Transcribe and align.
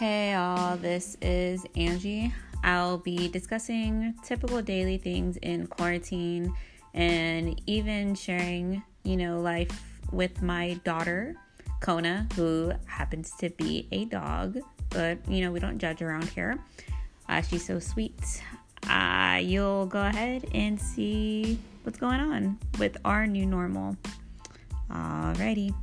Hey, 0.00 0.32
all, 0.32 0.78
this 0.78 1.18
is 1.20 1.66
Angie. 1.76 2.32
I'll 2.64 2.96
be 2.96 3.28
discussing 3.28 4.14
typical 4.24 4.62
daily 4.62 4.96
things 4.96 5.36
in 5.36 5.66
quarantine 5.66 6.54
and 6.94 7.60
even 7.66 8.14
sharing, 8.14 8.82
you 9.02 9.18
know, 9.18 9.42
life 9.42 9.68
with 10.10 10.40
my 10.40 10.80
daughter, 10.84 11.34
Kona, 11.80 12.26
who 12.34 12.72
happens 12.86 13.32
to 13.40 13.50
be 13.50 13.88
a 13.92 14.06
dog, 14.06 14.60
but, 14.88 15.18
you 15.28 15.44
know, 15.44 15.52
we 15.52 15.60
don't 15.60 15.78
judge 15.78 16.00
around 16.00 16.30
here. 16.30 16.58
Uh, 17.28 17.42
she's 17.42 17.66
so 17.66 17.78
sweet. 17.78 18.42
Uh, 18.88 19.38
you'll 19.42 19.84
go 19.84 20.00
ahead 20.00 20.46
and 20.54 20.80
see 20.80 21.58
what's 21.82 21.98
going 21.98 22.20
on 22.20 22.58
with 22.78 22.96
our 23.04 23.26
new 23.26 23.44
normal. 23.44 23.98
Alrighty. 24.90 25.74